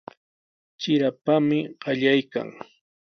[0.79, 2.49] Trirapami qallaykan.